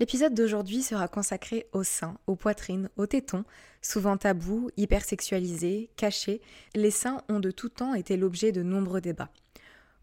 [0.00, 3.44] L'épisode d'aujourd'hui sera consacré aux seins, aux poitrines, aux tétons,
[3.82, 6.40] souvent tabous, hypersexualisés, cachés.
[6.74, 9.28] Les seins ont de tout temps été l'objet de nombreux débats.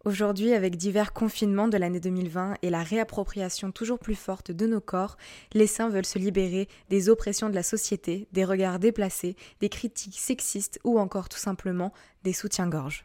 [0.06, 4.80] Aujourd'hui, avec divers confinements de l'année 2020 et la réappropriation toujours plus forte de nos
[4.80, 5.18] corps,
[5.54, 10.20] les seins veulent se libérer des oppressions de la société, des regards déplacés, des critiques
[10.20, 11.92] sexistes ou encore tout simplement
[12.24, 13.04] des soutiens-gorge.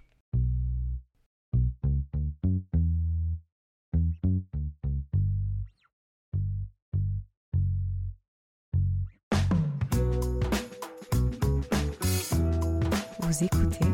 [13.33, 13.92] Vous écoutez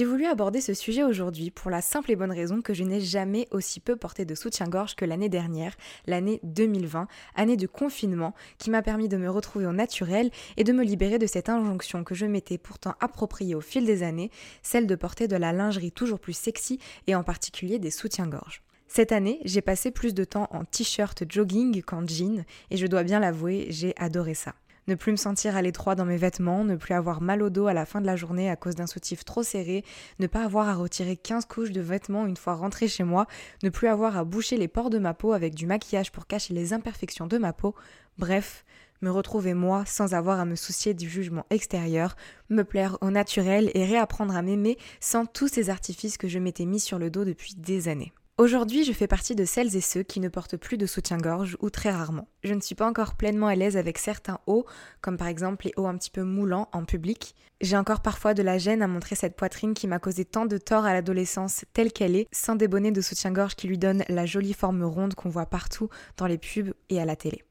[0.00, 3.02] J'ai voulu aborder ce sujet aujourd'hui pour la simple et bonne raison que je n'ai
[3.02, 8.70] jamais aussi peu porté de soutien-gorge que l'année dernière, l'année 2020, année de confinement, qui
[8.70, 12.14] m'a permis de me retrouver au naturel et de me libérer de cette injonction que
[12.14, 14.30] je m'étais pourtant appropriée au fil des années,
[14.62, 18.62] celle de porter de la lingerie toujours plus sexy et en particulier des soutiens-gorge.
[18.88, 23.02] Cette année, j'ai passé plus de temps en t-shirt jogging qu'en jean, et je dois
[23.02, 24.54] bien l'avouer, j'ai adoré ça.
[24.90, 27.68] Ne plus me sentir à l'étroit dans mes vêtements, ne plus avoir mal au dos
[27.68, 29.84] à la fin de la journée à cause d'un soutif trop serré,
[30.18, 33.28] ne pas avoir à retirer 15 couches de vêtements une fois rentré chez moi,
[33.62, 36.54] ne plus avoir à boucher les pores de ma peau avec du maquillage pour cacher
[36.54, 37.76] les imperfections de ma peau,
[38.18, 38.64] bref,
[39.00, 42.16] me retrouver moi sans avoir à me soucier du jugement extérieur,
[42.48, 46.66] me plaire au naturel et réapprendre à m'aimer sans tous ces artifices que je m'étais
[46.66, 48.12] mis sur le dos depuis des années.
[48.40, 51.68] Aujourd'hui, je fais partie de celles et ceux qui ne portent plus de soutien-gorge ou
[51.68, 52.26] très rarement.
[52.42, 54.64] Je ne suis pas encore pleinement à l'aise avec certains hauts,
[55.02, 57.34] comme par exemple les hauts un petit peu moulants en public.
[57.60, 60.56] J'ai encore parfois de la gêne à montrer cette poitrine qui m'a causé tant de
[60.56, 64.24] tort à l'adolescence telle qu'elle est, sans des bonnets de soutien-gorge qui lui donnent la
[64.24, 67.44] jolie forme ronde qu'on voit partout dans les pubs et à la télé.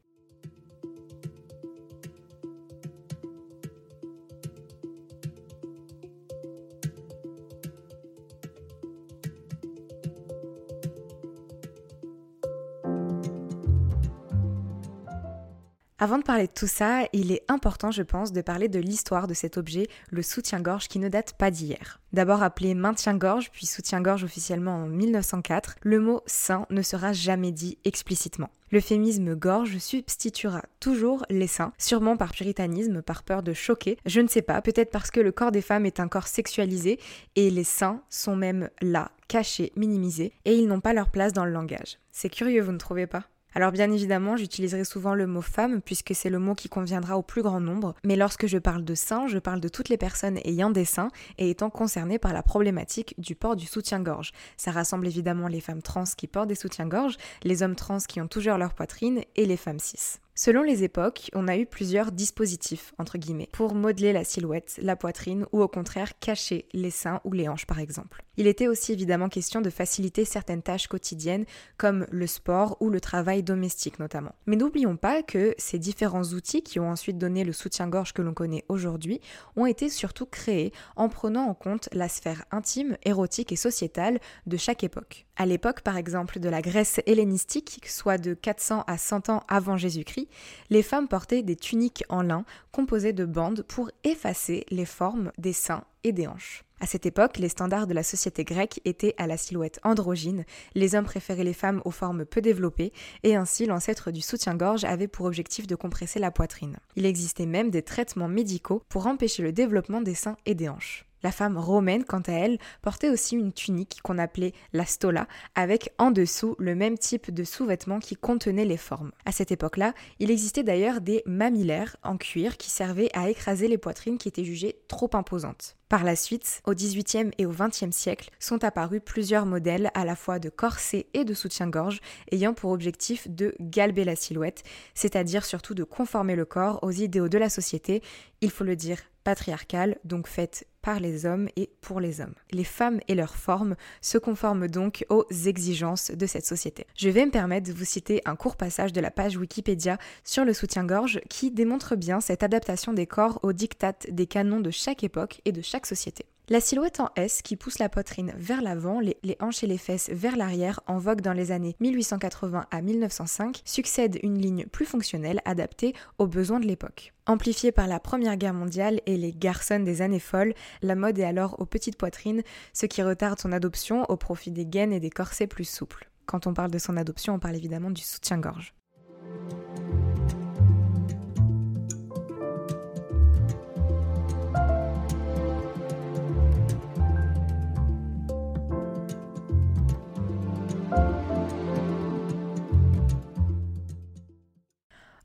[16.02, 19.28] Avant de parler de tout ça, il est important, je pense, de parler de l'histoire
[19.28, 22.00] de cet objet, le soutien-gorge, qui ne date pas d'hier.
[22.14, 27.80] D'abord appelé maintien-gorge, puis soutien-gorge officiellement en 1904, le mot sein ne sera jamais dit
[27.84, 28.50] explicitement.
[28.72, 34.30] L'euphémisme gorge substituera toujours les seins, sûrement par puritanisme, par peur de choquer, je ne
[34.30, 36.98] sais pas, peut-être parce que le corps des femmes est un corps sexualisé
[37.36, 41.44] et les seins sont même là, cachés, minimisés, et ils n'ont pas leur place dans
[41.44, 42.00] le langage.
[42.14, 43.26] C'est curieux, vous ne trouvez pas?
[43.56, 47.24] Alors bien évidemment, j'utiliserai souvent le mot femme puisque c'est le mot qui conviendra au
[47.24, 50.40] plus grand nombre, mais lorsque je parle de seins, je parle de toutes les personnes
[50.46, 54.32] ayant des seins et étant concernées par la problématique du port du soutien-gorge.
[54.56, 58.28] Ça rassemble évidemment les femmes trans qui portent des soutiens-gorge, les hommes trans qui ont
[58.28, 60.20] toujours leur poitrine et les femmes cis.
[60.42, 64.96] Selon les époques, on a eu plusieurs dispositifs, entre guillemets, pour modeler la silhouette, la
[64.96, 68.24] poitrine ou au contraire cacher les seins ou les hanches par exemple.
[68.38, 71.44] Il était aussi évidemment question de faciliter certaines tâches quotidiennes
[71.76, 74.34] comme le sport ou le travail domestique notamment.
[74.46, 78.34] Mais n'oublions pas que ces différents outils qui ont ensuite donné le soutien-gorge que l'on
[78.34, 79.20] connaît aujourd'hui
[79.58, 84.56] ont été surtout créés en prenant en compte la sphère intime, érotique et sociétale de
[84.56, 85.26] chaque époque.
[85.36, 89.76] À l'époque par exemple de la Grèce hellénistique, soit de 400 à 100 ans avant
[89.76, 90.29] Jésus-Christ,
[90.70, 95.54] les femmes portaient des tuniques en lin composées de bandes pour effacer les formes des
[95.54, 96.64] seins et des hanches.
[96.82, 100.46] À cette époque, les standards de la société grecque étaient à la silhouette androgyne,
[100.76, 102.94] les hommes préféraient les femmes aux formes peu développées,
[103.24, 106.78] et ainsi l'ancêtre du soutien-gorge avait pour objectif de compresser la poitrine.
[106.96, 111.09] Il existait même des traitements médicaux pour empêcher le développement des seins et des hanches.
[111.24, 115.94] La femme romaine, quant à elle, portait aussi une tunique qu'on appelait la stola, avec
[115.98, 119.12] en dessous le même type de sous-vêtements qui contenait les formes.
[119.26, 123.78] À cette époque-là, il existait d'ailleurs des mamillaires en cuir qui servaient à écraser les
[123.78, 125.79] poitrines qui étaient jugées trop imposantes.
[125.90, 130.16] Par la suite, au XVIIIe et au XXe siècle, sont apparus plusieurs modèles à la
[130.16, 132.00] fois de corsets et de soutien-gorge
[132.32, 134.62] ayant pour objectif de galber la silhouette,
[134.94, 138.04] c'est-à-dire surtout de conformer le corps aux idéaux de la société,
[138.42, 142.34] il faut le dire patriarcale, donc faite par les hommes et pour les hommes.
[142.52, 146.88] Les femmes et leurs formes se conforment donc aux exigences de cette société.
[146.96, 150.46] Je vais me permettre de vous citer un court passage de la page Wikipédia sur
[150.46, 155.04] le soutien-gorge qui démontre bien cette adaptation des corps aux dictates des canons de chaque
[155.04, 156.26] époque et de chaque société.
[156.52, 160.10] La silhouette en S qui pousse la poitrine vers l'avant, les, hanches et les fesses
[160.12, 165.42] vers l'arrière, en vogue dans les années 1880 à 1905, succède une ligne plus fonctionnelle
[165.46, 167.14] adaptée aux besoins de l'époque.
[167.28, 171.24] Amplifiée par la Première Guerre mondiale et les garçons des années folles, la mode est
[171.24, 172.42] alors aux petites poitrines,
[172.74, 176.10] ce qui retarde son adoption au profit des gaines et des corsets plus souples.
[176.26, 178.74] Quand on parle de son adoption, on parle évidemment du soutien-gorge.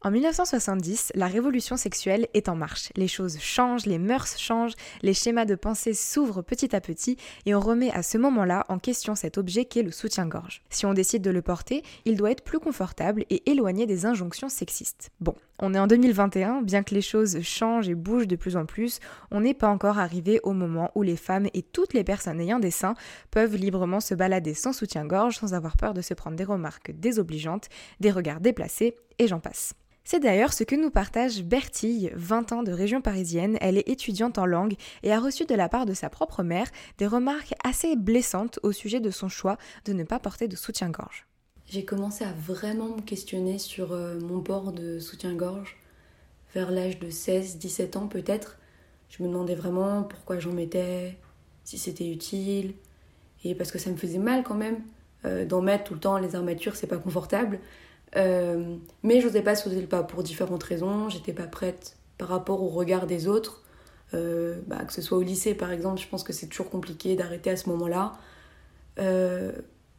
[0.06, 2.90] En 1970, la révolution sexuelle est en marche.
[2.94, 7.16] Les choses changent, les mœurs changent, les schémas de pensée s'ouvrent petit à petit
[7.46, 10.62] et on remet à ce moment-là en question cet objet qu'est le soutien-gorge.
[10.68, 14.50] Si on décide de le porter, il doit être plus confortable et éloigné des injonctions
[14.50, 15.08] sexistes.
[15.20, 18.66] Bon, on est en 2021, bien que les choses changent et bougent de plus en
[18.66, 22.42] plus, on n'est pas encore arrivé au moment où les femmes et toutes les personnes
[22.42, 22.94] ayant des seins
[23.30, 27.70] peuvent librement se balader sans soutien-gorge sans avoir peur de se prendre des remarques désobligeantes,
[28.00, 29.74] des regards déplacés et j'en passe.
[30.06, 33.56] C'est d'ailleurs ce que nous partage Bertille, 20 ans de région parisienne.
[33.62, 36.66] Elle est étudiante en langue et a reçu de la part de sa propre mère
[36.98, 39.56] des remarques assez blessantes au sujet de son choix
[39.86, 41.26] de ne pas porter de soutien-gorge.
[41.64, 45.78] J'ai commencé à vraiment me questionner sur euh, mon port de soutien-gorge
[46.54, 48.58] vers l'âge de 16-17 ans peut-être.
[49.08, 51.16] Je me demandais vraiment pourquoi j'en mettais,
[51.64, 52.74] si c'était utile,
[53.42, 54.82] et parce que ça me faisait mal quand même
[55.24, 57.58] euh, d'en mettre tout le temps les armatures, c'est pas confortable.
[58.16, 61.08] Euh, mais je n'osais pas sauter le pas pour différentes raisons.
[61.08, 63.62] J'étais pas prête par rapport au regard des autres.
[64.12, 67.16] Euh, bah, que ce soit au lycée par exemple, je pense que c'est toujours compliqué
[67.16, 68.12] d'arrêter à ce moment-là.
[69.00, 69.52] Euh,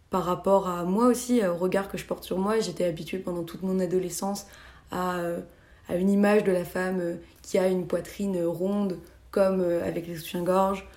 [0.09, 3.43] par rapport à moi aussi, au regard que je porte sur moi, j'étais habituée pendant
[3.43, 4.45] toute mon adolescence
[4.91, 5.19] à,
[5.89, 8.99] à, une image de la femme qui a une poitrine ronde
[9.31, 10.87] comme avec les soutiens-gorge.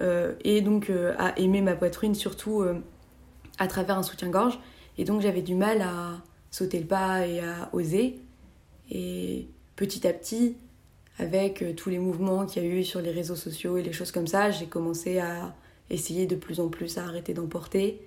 [0.00, 2.64] et donc à aimer ma poitrine surtout
[3.58, 4.58] à travers un soutien-gorge.
[4.98, 6.16] Et donc j'avais du mal à,
[6.50, 8.20] sauter le pas et à oser.
[8.90, 10.56] Et petit à petit,
[11.18, 13.92] avec euh, tous les mouvements qu'il y a eu sur les réseaux sociaux et les
[13.92, 15.54] choses comme ça, j'ai commencé à
[15.90, 18.00] essayer de plus en plus à arrêter d'emporter.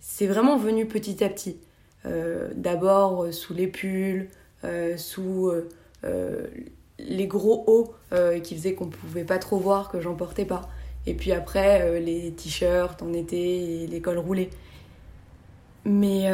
[0.00, 1.58] C'est vraiment venu petit à petit.
[2.06, 4.28] Euh, d'abord euh, sous les pulls,
[4.96, 5.52] sous
[6.98, 7.94] les gros hauts
[8.42, 10.68] qui faisaient qu'on pouvait pas trop voir que j'emportais pas.
[11.06, 14.50] Et puis après, les t-shirts en été et les cols roulés.
[15.84, 16.28] Mais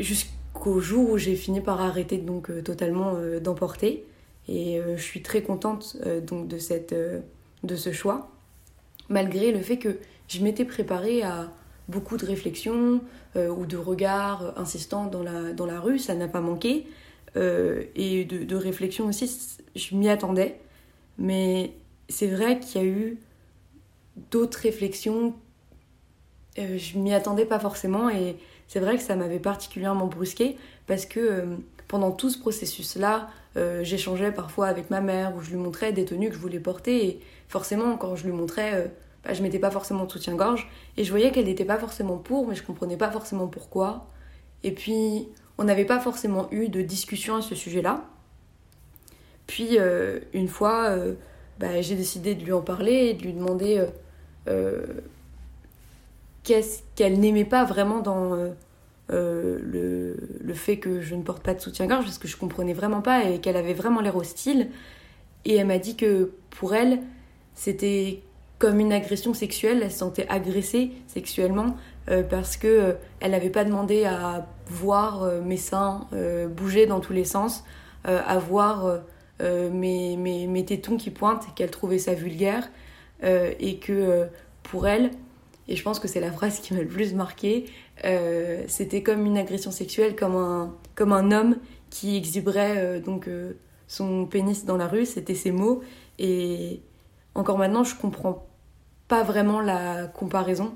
[0.00, 4.04] jusqu'au jour où j'ai fini par arrêter donc euh, totalement euh, d'emporter
[4.48, 5.96] et euh, je suis très contente
[6.26, 8.30] donc de cette de ce choix
[9.08, 9.98] malgré le fait que
[10.28, 11.50] je m'étais préparée à
[11.88, 13.02] beaucoup de réflexions
[13.36, 16.86] ou de regards insistants dans la, dans la rue, ça n'a pas manqué.
[17.36, 20.58] et de, de réflexions aussi, je m'y attendais.
[21.18, 21.72] Mais
[22.08, 23.18] c'est vrai qu'il y a eu
[24.30, 25.34] d'autres réflexions,
[26.56, 28.08] je m'y attendais pas forcément.
[28.08, 28.36] Et
[28.68, 30.56] c'est vrai que ça m'avait particulièrement brusqué
[30.86, 31.56] parce que euh,
[31.88, 36.04] pendant tout ce processus-là, euh, j'échangeais parfois avec ma mère où je lui montrais des
[36.04, 38.86] tenues que je voulais porter et forcément quand je lui montrais, euh,
[39.24, 42.48] bah, je mettais pas forcément de soutien-gorge et je voyais qu'elle n'était pas forcément pour
[42.48, 44.06] mais je comprenais pas forcément pourquoi.
[44.64, 45.28] Et puis
[45.58, 48.04] on n'avait pas forcément eu de discussion à ce sujet-là.
[49.46, 50.96] Puis euh, une fois,
[51.60, 53.86] bah, j'ai décidé de lui en parler et de lui demander
[56.44, 58.34] qu'est-ce qu'elle n'aimait pas vraiment dans
[59.08, 63.02] le, le, fait que je ne porte pas de soutien-gorge, parce que je comprenais vraiment
[63.02, 64.68] pas et qu'elle avait vraiment l'air hostile.
[65.44, 67.00] Et elle m'a dit que pour elle,
[67.54, 68.22] c'était
[68.58, 71.76] comme une agression sexuelle, elle se sentait agressée sexuellement
[72.08, 76.06] euh, parce que euh, elle n'avait pas demandé à voir euh, mes seins
[76.48, 77.64] bouger dans tous les sens,
[78.04, 79.00] à voir
[79.40, 82.68] mes, mes, mes, tétons qui pointent, qu'elle trouvait ça vulgaire
[83.22, 84.26] et que
[84.62, 85.10] pour elle,
[85.68, 87.66] et je pense que c'est la phrase qui m'a le plus marqué,
[88.68, 91.56] c'était comme une agression sexuelle, comme un, comme un homme
[91.90, 93.28] qui exhiberait donc
[93.88, 95.82] son pénis dans la rue, c'était ses mots.
[96.18, 96.80] Et
[97.34, 98.46] encore maintenant je comprends
[99.08, 100.74] pas vraiment la comparaison.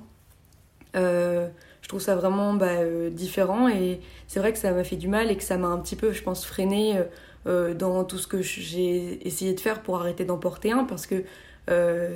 [0.97, 1.49] Euh,
[1.83, 3.69] je trouve ça vraiment bah, euh, différent.
[3.69, 5.97] Et c'est vrai que ça m'a fait du mal et que ça m'a un petit
[5.97, 7.01] peu, je pense, freiné
[7.47, 10.85] euh, dans tout ce que j'ai essayé de faire pour arrêter d'en porter un.
[10.85, 11.25] Parce que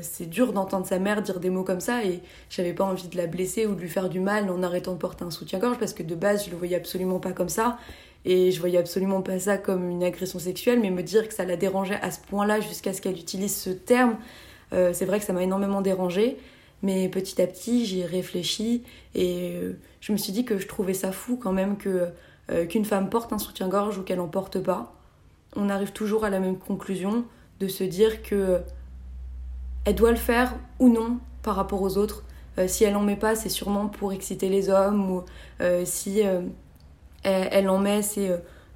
[0.01, 3.17] c'est dur d'entendre sa mère dire des mots comme ça et j'avais pas envie de
[3.17, 5.93] la blesser ou de lui faire du mal en arrêtant de porter un soutien-gorge parce
[5.93, 7.79] que de base je le voyais absolument pas comme ça
[8.25, 11.45] et je voyais absolument pas ça comme une agression sexuelle mais me dire que ça
[11.45, 14.17] la dérangeait à ce point-là jusqu'à ce qu'elle utilise ce terme
[14.73, 16.39] euh, c'est vrai que ça m'a énormément dérangée,
[16.83, 18.83] mais petit à petit, j'y ai réfléchi
[19.15, 22.09] et euh, je me suis dit que je trouvais ça fou quand même que
[22.51, 24.95] euh, qu'une femme porte un soutien-gorge ou qu'elle en porte pas.
[25.55, 27.25] On arrive toujours à la même conclusion
[27.61, 28.61] de se dire que
[29.85, 32.25] elle doit le faire ou non par rapport aux autres.
[32.67, 35.25] si elle en met pas, c'est sûrement pour exciter les hommes ou
[35.85, 36.23] si
[37.25, 38.31] elle, en met, c'est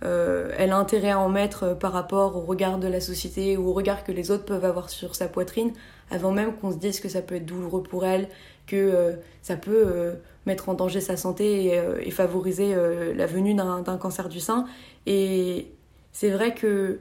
[0.04, 3.56] euh, elle a intérêt à en mettre euh, par rapport au regard de la société
[3.56, 5.72] ou au regard que les autres peuvent avoir sur sa poitrine,
[6.10, 8.28] avant même qu'on se dise que ça peut être douloureux pour elle,
[8.66, 12.74] que euh, ça peut mettre en danger sa santé et, favoriser
[13.14, 14.66] la venue d'un cancer du sein.
[15.06, 15.72] Et
[16.12, 17.00] c'est vrai que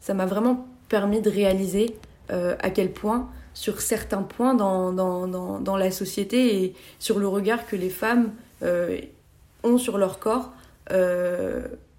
[0.00, 1.96] ça m'a vraiment permis de réaliser
[2.30, 5.26] à quel point, sur certains points dans, dans,
[5.60, 8.32] dans, la société et sur le regard que les femmes
[9.62, 10.52] ont sur leur corps,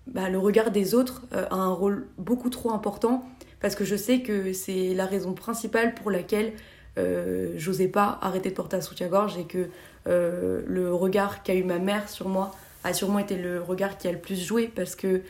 [0.08, 3.24] bah, le regard des autres euh, a un rôle beaucoup trop important.
[3.62, 6.53] Parce que je sais que c'est la raison principale pour laquelle
[6.98, 9.70] euh, j'osais pas arrêter de porter un soutien-gorge et que
[10.08, 12.51] euh, le regard qu'a eu ma mère sur moi
[12.84, 14.70] a sûrement été le regard qui a le plus joué.
[14.74, 15.22] Parce que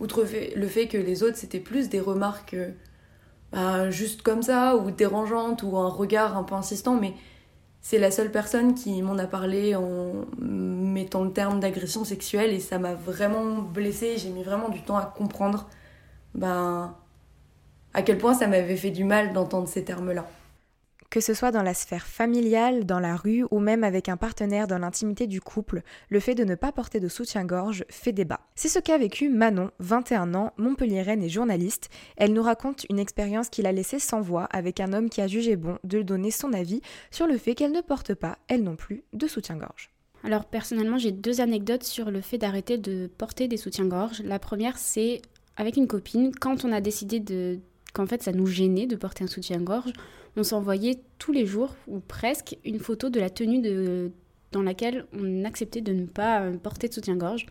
[0.00, 0.24] outre
[0.56, 2.56] le fait que les autres c'était plus des remarques
[3.52, 7.14] bah, juste comme ça ou dérangeantes ou un regard un peu insistant mais
[7.80, 12.60] c'est la seule personne qui m'en a parlé en mettant le terme d'agression sexuelle et
[12.60, 14.18] ça m'a vraiment blessée.
[14.18, 15.68] J'ai mis vraiment du temps à comprendre
[16.34, 16.94] ben,
[17.94, 20.26] à quel point ça m'avait fait du mal d'entendre ces termes-là.
[21.10, 24.66] Que ce soit dans la sphère familiale, dans la rue ou même avec un partenaire
[24.66, 28.40] dans l'intimité du couple, le fait de ne pas porter de soutien-gorge fait débat.
[28.54, 31.88] C'est ce qu'a vécu Manon, 21 ans, montpelliéraine et journaliste.
[32.18, 35.28] Elle nous raconte une expérience qu'il a laissée sans voix avec un homme qui a
[35.28, 38.76] jugé bon de donner son avis sur le fait qu'elle ne porte pas, elle non
[38.76, 39.90] plus, de soutien-gorge.
[40.24, 44.20] Alors personnellement, j'ai deux anecdotes sur le fait d'arrêter de porter des soutiens-gorge.
[44.24, 45.22] La première, c'est
[45.56, 47.60] avec une copine, quand on a décidé de
[47.94, 49.92] qu'en fait ça nous gênait de porter un soutien-gorge,
[50.38, 54.12] on s'envoyait tous les jours, ou presque, une photo de la tenue de,
[54.52, 57.46] dans laquelle on acceptait de ne pas euh, porter de soutien-gorge.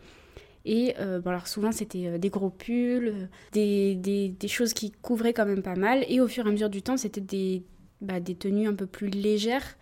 [0.64, 5.62] Et euh, alors souvent c'était euh, des gros pulls, des, choses qui couvraient quand même
[5.62, 6.04] pas mal.
[6.08, 7.62] Et au fur et à mesure du temps, c'était des,
[8.00, 9.76] bah, tenues un peu plus légères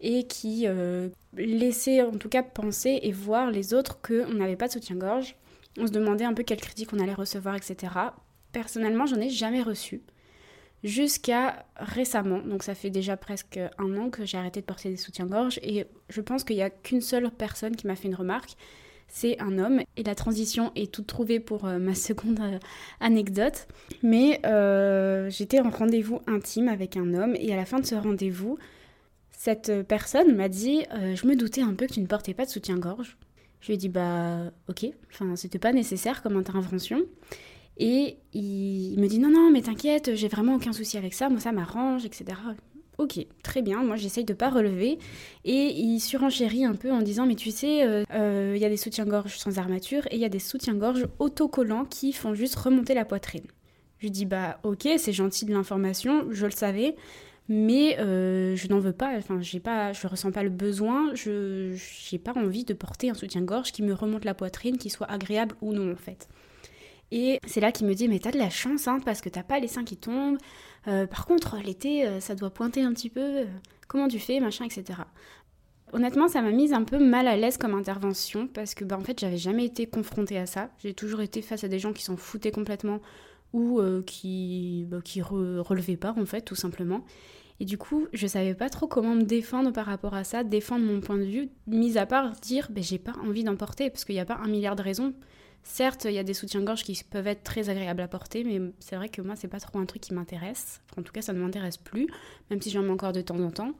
[0.00, 0.64] et qui
[1.36, 5.34] laissaient en tout cas penser et voir les autres qu'on n'avait pas de soutien-gorge.
[5.76, 7.92] On se demandait un peu quelles critiques on allait recevoir, etc.
[8.52, 10.02] Personnellement, j'en ai jamais reçu
[10.84, 12.38] jusqu'à récemment.
[12.38, 15.86] Donc ça fait déjà presque un an que j'ai arrêté de porter des soutiens-gorge et
[16.08, 18.56] je pense qu'il n'y a qu'une seule personne qui m'a fait une remarque.
[19.10, 22.58] C'est un homme et la transition est toute trouvée pour euh, ma seconde euh,
[23.00, 23.66] anecdote.
[24.02, 27.94] Mais euh, j'étais en rendez-vous intime avec un homme et à la fin de ce
[27.94, 28.58] rendez-vous,
[29.30, 32.50] cette personne m'a dit Je me doutais un peu que tu ne portais pas de
[32.50, 33.16] soutien-gorge.
[33.60, 37.02] Je lui ai dit Bah ok, enfin c'était pas nécessaire comme intervention.
[37.78, 41.40] Et il me dit non, non, mais t'inquiète, j'ai vraiment aucun souci avec ça, moi
[41.40, 42.36] ça m'arrange, etc.
[42.98, 44.98] Ok, très bien, moi j'essaye de pas relever.
[45.44, 48.68] Et il surenchérit un peu en disant mais tu sais, euh, euh, il y a
[48.68, 52.94] des soutiens-gorge sans armature et il y a des soutiens-gorge autocollants qui font juste remonter
[52.94, 53.46] la poitrine.
[53.98, 56.96] Je dis bah ok, c'est gentil de l'information, je le savais,
[57.48, 61.76] mais euh, je n'en veux pas, enfin j'ai pas, je ressens pas le besoin, je
[61.76, 65.54] j'ai pas envie de porter un soutien-gorge qui me remonte la poitrine, qui soit agréable
[65.60, 66.28] ou non en fait.
[67.10, 69.42] Et c'est là qu'il me dit mais t'as de la chance hein, parce que t'as
[69.42, 70.38] pas les seins qui tombent.
[70.86, 73.46] Euh, par contre l'été euh, ça doit pointer un petit peu.
[73.88, 75.00] comment tu fais machin etc.
[75.92, 79.00] Honnêtement, ça m'a mise un peu mal à l'aise comme intervention parce que bah, en
[79.00, 80.68] fait, j'avais jamais été confrontée à ça.
[80.82, 83.00] J'ai toujours été face à des gens qui s'en foutaient complètement
[83.54, 87.04] ou euh, qui bah, qui relevaient pas en fait, tout simplement.
[87.60, 90.84] Et du coup, je savais pas trop comment me défendre par rapport à ça, défendre
[90.84, 94.04] mon point de vue, mis à part dire bah, j'ai pas envie d'en porter parce
[94.04, 95.14] qu'il n'y a pas un milliard de raisons.
[95.62, 98.96] Certes, il y a des soutiens-gorge qui peuvent être très agréables à porter, mais c'est
[98.96, 100.80] vrai que moi, c'est pas trop un truc qui m'intéresse.
[100.96, 102.08] En tout cas, ça ne m'intéresse plus,
[102.50, 103.74] même si j'en mets encore de temps en temps.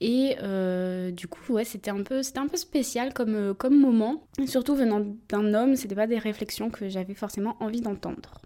[0.00, 4.28] Et euh, du coup, ouais, c'était un peu, un peu spécial comme, euh, comme moment.
[4.46, 8.40] surtout venant d'un homme, c'était pas des réflexions que j'avais forcément envie d'entendre.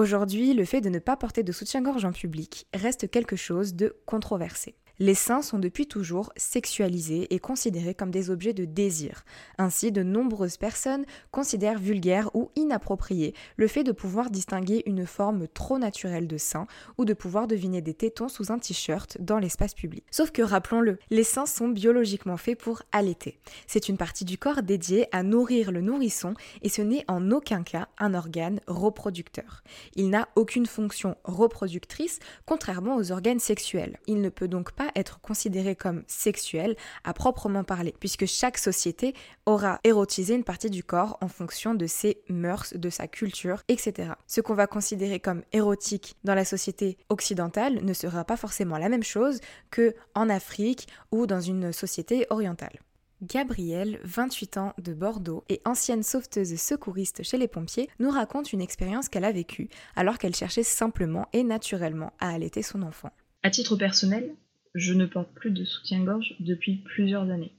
[0.00, 3.94] Aujourd'hui, le fait de ne pas porter de soutien-gorge en public reste quelque chose de
[4.06, 4.74] controversé.
[5.02, 9.24] Les seins sont depuis toujours sexualisés et considérés comme des objets de désir.
[9.56, 15.48] Ainsi, de nombreuses personnes considèrent vulgaire ou inapproprié le fait de pouvoir distinguer une forme
[15.48, 16.66] trop naturelle de sein
[16.98, 20.04] ou de pouvoir deviner des tétons sous un t-shirt dans l'espace public.
[20.10, 23.38] Sauf que rappelons-le, les seins sont biologiquement faits pour allaiter.
[23.66, 27.62] C'est une partie du corps dédiée à nourrir le nourrisson et ce n'est en aucun
[27.62, 29.62] cas un organe reproducteur.
[29.96, 33.98] Il n'a aucune fonction reproductrice contrairement aux organes sexuels.
[34.06, 39.14] Il ne peut donc pas être considéré comme sexuel à proprement parler, puisque chaque société
[39.46, 44.12] aura érotisé une partie du corps en fonction de ses mœurs, de sa culture, etc.
[44.26, 48.88] Ce qu'on va considérer comme érotique dans la société occidentale ne sera pas forcément la
[48.88, 52.80] même chose que en Afrique ou dans une société orientale.
[53.22, 58.62] Gabrielle, 28 ans, de Bordeaux et ancienne sauveteuse secouriste chez les pompiers, nous raconte une
[58.62, 63.10] expérience qu'elle a vécue alors qu'elle cherchait simplement et naturellement à allaiter son enfant.
[63.42, 64.34] À titre personnel,
[64.74, 67.52] je ne porte plus de soutien-gorge depuis plusieurs années.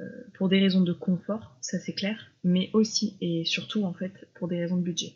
[0.00, 4.12] Euh, pour des raisons de confort, ça c'est clair, mais aussi et surtout en fait
[4.34, 5.14] pour des raisons de budget.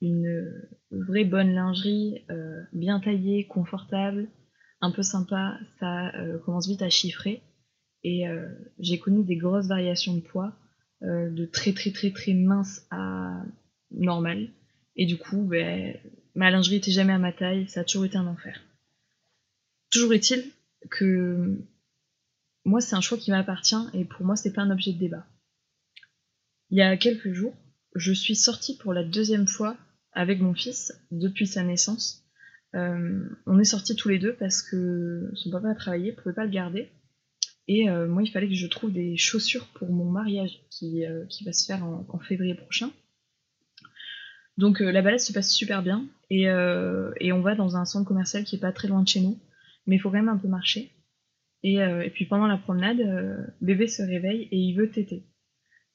[0.00, 4.28] Une vraie bonne lingerie, euh, bien taillée, confortable,
[4.80, 7.42] un peu sympa, ça euh, commence vite à chiffrer.
[8.04, 8.26] Et
[8.78, 10.52] j'ai connu des grosses variations de poids,
[11.02, 13.42] de très très très très mince à
[13.90, 14.50] normal.
[14.94, 15.98] Et du coup, ben,
[16.36, 18.62] ma lingerie était jamais à ma taille, ça a toujours été un enfer.
[19.90, 20.44] Toujours est-il
[20.90, 21.58] que
[22.64, 25.26] moi, c'est un choix qui m'appartient et pour moi, c'est pas un objet de débat.
[26.70, 27.56] Il y a quelques jours,
[27.94, 29.76] je suis sortie pour la deuxième fois
[30.12, 32.24] avec mon fils depuis sa naissance.
[32.74, 36.44] Euh, on est sortis tous les deux parce que son papa a travaillé, pouvait pas
[36.44, 36.90] le garder.
[37.66, 41.24] Et euh, moi, il fallait que je trouve des chaussures pour mon mariage qui, euh,
[41.46, 42.90] va se faire en, février prochain.
[44.58, 46.46] Donc la balade se passe super bien et,
[47.20, 49.38] et, on va dans un centre commercial qui est pas très loin de chez nous
[49.88, 50.92] mais il faut quand même un peu marcher.
[51.64, 55.24] Et, euh, puis pendant la promenade, euh, bébé se réveille et il veut téter.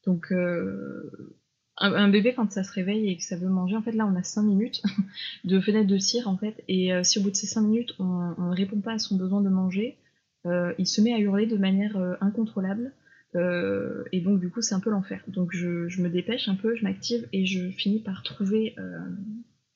[0.05, 1.39] Donc euh,
[1.77, 4.15] un, bébé quand ça se réveille et que ça veut manger, en fait là on
[4.15, 4.81] a 5 minutes
[5.45, 8.35] de fenêtre de tir en fait, et si au bout de ces 5 minutes on,
[8.37, 9.97] ne répond pas à son besoin de manger,
[10.45, 12.91] il se met à hurler de manière incontrôlable.
[13.33, 15.23] et donc du coup c'est un peu l'enfer.
[15.27, 18.75] Donc je, me dépêche un peu, je m'active et je finis par trouver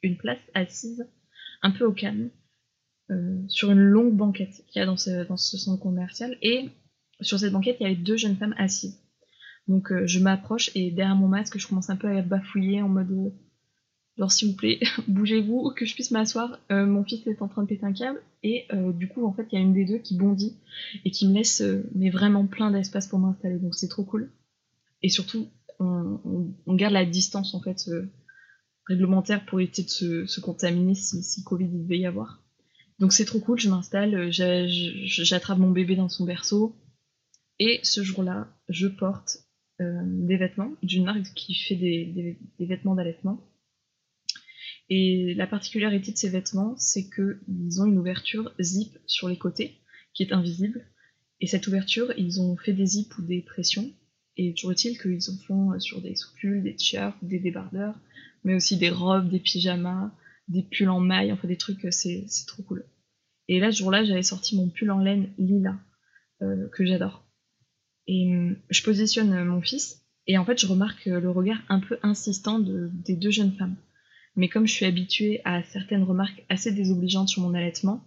[0.04, 1.08] une place assise
[1.62, 2.30] un peu au calme
[3.10, 6.38] euh, sur une longue banquette qu'il y a dans ce, dans ce centre commercial.
[6.42, 6.70] Et
[7.22, 9.00] sur cette banquette, il y avait deux jeunes femmes assises.
[9.70, 12.90] Donc euh, je m'approche et derrière mon masque, je commence un peu à bafouiller en
[12.90, 13.30] mode euh,
[14.18, 16.60] genre s'il vous plaît, bougez-vous, que je puisse m'asseoir.
[16.70, 18.66] mon fils est en train de péter un câble et
[18.96, 20.58] du coup en fait il y a une des deux qui bondit
[21.06, 21.62] et qui me laisse
[21.94, 23.60] mais vraiment plein d'espace pour m'installer.
[23.60, 24.32] Donc c'est trop cool.
[25.04, 25.48] Et surtout
[25.80, 26.20] on,
[26.70, 27.88] garde la distance en fait
[28.88, 32.42] réglementaire pour éviter de se, contaminer si, si Covid il devait y avoir.
[33.00, 34.68] Donc c'est trop cool, je m'installe, euh,
[35.06, 36.76] j'attrape mon bébé dans son berceau.
[37.60, 39.40] Et ce jour-là, je porte
[39.82, 43.40] euh, des vêtements d'une marque qui fait des, vêtements d'allaitement.
[44.90, 49.78] Et la particularité de ces vêtements, c'est qu'ils ont une ouverture zip sur les côtés,
[50.14, 50.86] qui est invisible.
[51.40, 53.92] Et cette ouverture, ils ont fait des zips ou des pressions.
[54.38, 57.96] Et toujours est-il qu'ils en font euh, sur des sous des t-shirts, des débardeurs,
[58.44, 60.12] mais aussi des robes, des pyjamas,
[60.48, 62.86] des pulls en maille, enfin des trucs, c'est trop cool.
[63.48, 65.76] Et là, ce jour-là, j'avais sorti mon pull en laine lila,
[66.42, 67.24] euh, que j'adore.
[68.08, 71.60] Et hum, je positionne euh, mon fils, et en fait, je remarque euh, le regard
[71.70, 73.78] un peu insistant de, des deux jeunes femmes.
[74.36, 78.04] Mais comme je suis habituée à certaines remarques assez désobligeantes sur mon allaitement,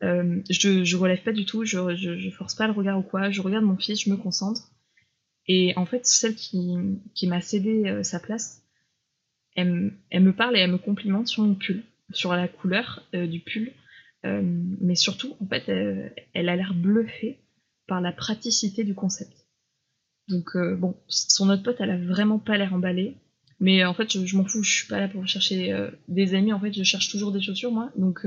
[0.00, 3.40] je, je relève pas du tout, je, je, force pas le regard ou quoi, je
[3.40, 4.72] regarde mon fils, je me concentre.
[5.46, 6.74] Et en fait, celle qui,
[7.14, 8.61] qui m'a cédé sa place,
[9.54, 13.72] elle, me parle et elle me complimente sur mon pull, sur la couleur du pull,
[14.24, 15.68] mais surtout, en fait,
[16.32, 17.40] elle, a l'air bluffée
[17.86, 19.32] par la praticité du concept.
[20.28, 23.16] Donc, bon, son autre pote, elle a vraiment pas l'air emballée.
[23.60, 25.74] Mais en fait, je, m'en fous, je suis pas là pour chercher
[26.08, 26.52] des amis.
[26.52, 27.92] En fait, je cherche toujours des chaussures, moi.
[27.96, 28.26] Donc,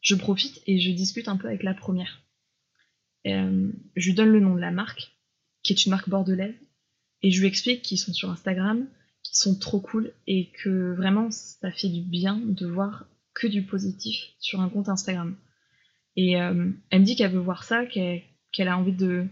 [0.00, 2.22] je profite et je discute un peu avec la première.
[3.24, 5.12] je lui donne le nom de la marque,
[5.62, 6.54] qui est une marque bordelaise.
[7.22, 8.86] Et je lui explique qu'ils sont sur Instagram,
[9.32, 14.16] sont trop cool et que vraiment ça fait du bien de voir que du positif
[14.38, 15.36] sur un compte Instagram.
[16.16, 19.26] Et euh, elle me dit qu'elle veut voir ça, qu'elle a envie de,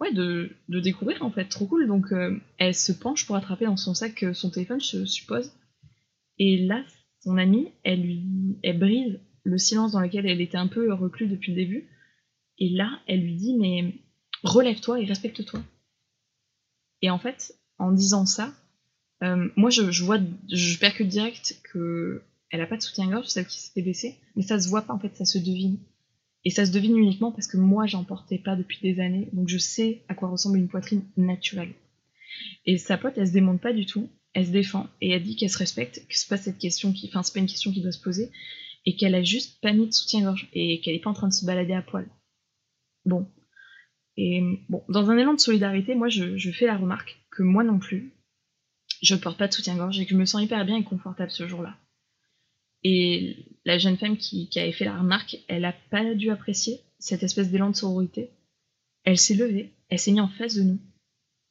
[0.00, 1.86] ouais, de, de, découvrir en fait, trop cool.
[1.86, 5.52] Donc euh, elle se penche pour attraper dans son sac son téléphone, je suppose.
[6.38, 6.82] Et là,
[7.20, 11.28] son amie, elle lui, elle brise le silence dans lequel elle était un peu reclus
[11.28, 11.88] depuis le début.
[12.58, 13.94] Et là, elle lui dit mais
[14.42, 15.62] relève-toi et respecte-toi.
[17.02, 18.54] Et en fait, en disant ça,
[19.24, 20.18] euh, moi je, vois,
[20.52, 24.60] je percute direct que elle a pas de soutien-gorge, celle qui s'était baissée, mais ça
[24.60, 25.78] se voit pas en fait, ça se devine.
[26.44, 29.48] Et ça se devine uniquement parce que moi j'en portais pas depuis des années, donc
[29.48, 31.72] je sais à quoi ressemble une poitrine naturelle.
[32.66, 35.36] Et sa pote, elle se démonte pas du tout, elle se défend et elle dit
[35.36, 37.92] qu'elle se respecte, que c'est pas cette question enfin c'est pas une question qui doit
[37.92, 38.30] se poser,
[38.86, 41.32] et qu'elle a juste pas mis de soutien-gorge et qu'elle est pas en train de
[41.32, 42.06] se balader à poil.
[43.06, 43.26] Bon,
[44.16, 47.78] et bon, dans un élan de solidarité, moi, je, fais la remarque que moi non
[47.78, 48.12] plus,
[49.02, 51.46] je porte pas de soutien-gorge et que je me sens hyper bien et confortable ce
[51.46, 51.76] jour-là.
[52.82, 57.22] Et la jeune femme qui, avait fait la remarque, elle a pas dû apprécier cette
[57.22, 58.30] espèce d'élan de sororité.
[59.04, 60.78] Elle s'est levée, elle s'est mise en face de nous.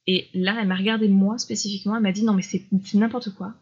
[0.06, 3.56] Et là, elle m'a regardé moi spécifiquement, elle m'a dit non mais c'est n'importe quoi.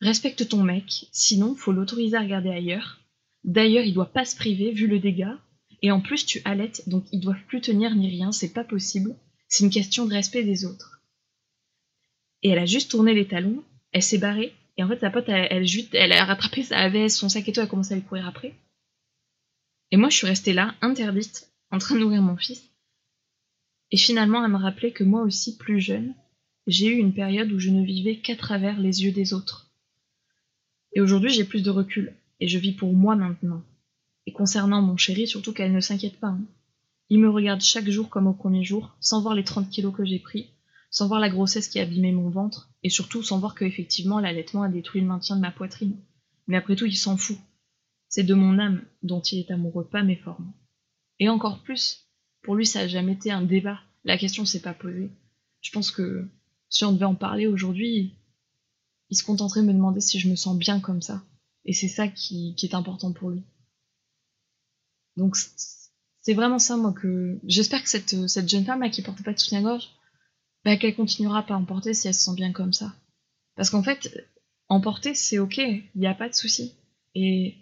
[0.00, 3.00] Respecte ton mec, sinon faut l'autoriser à regarder ailleurs.
[3.44, 5.38] D'ailleurs, il doit pas se priver vu le dégât.
[5.80, 9.16] Et en plus, tu allaites, donc ils doivent plus tenir ni rien, c'est pas possible.
[9.48, 11.01] C'est une question de respect des autres.
[12.42, 15.28] Et elle a juste tourné les talons, elle s'est barrée, et en fait, sa pote,
[15.28, 16.62] elle, a rattrapé
[17.08, 18.54] son sac et tout, elle a commencé à lui courir après.
[19.90, 22.62] Et moi, je suis restée là, interdite, en train de nourrir mon fils.
[23.90, 26.14] Et finalement, elle me rappelait que moi aussi, plus jeune,
[26.66, 29.70] j'ai eu une période où je ne vivais qu'à travers les yeux des autres.
[30.94, 33.62] Et aujourd'hui, j'ai plus de recul, et je vis pour moi maintenant.
[34.26, 36.28] Et concernant mon chéri, surtout qu'elle ne s'inquiète pas.
[36.28, 36.44] Hein.
[37.10, 40.04] Il me regarde chaque jour comme au premier jour, sans voir les 30 kilos que
[40.04, 40.48] j'ai pris,
[40.92, 44.20] sans voir la grossesse qui a abîmé mon ventre, et surtout sans voir que effectivement
[44.20, 45.98] l'allaitement a détruit le maintien de ma poitrine.
[46.46, 47.38] Mais après tout, il s'en fout.
[48.08, 50.52] C'est de mon âme dont il est amoureux, pas mes formes.
[51.18, 52.06] Et encore plus,
[52.42, 53.80] pour lui, ça n'a jamais été un débat.
[54.04, 55.10] La question s'est pas posée.
[55.62, 56.28] Je pense que
[56.68, 58.14] si on devait en parler aujourd'hui,
[59.08, 61.24] il se contenterait de me demander si je me sens bien comme ça.
[61.64, 63.42] Et c'est ça qui est important pour lui.
[65.16, 65.36] Donc
[66.22, 69.38] c'est vraiment ça, moi, que j'espère que cette, jeune femme là qui portait pas de
[69.38, 69.88] soutien-gorge,
[70.64, 72.94] bah, qu'elle continuera pas à en porter si elle se sent bien comme ça.
[73.56, 74.08] Parce qu'en fait,
[74.68, 76.74] en porter, c'est ok, il n'y a pas de souci.
[77.14, 77.56] Et,